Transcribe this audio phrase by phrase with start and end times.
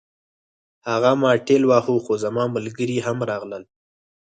[0.89, 3.63] هغه ما ټېل واهه خو زما ملګري هم راغلل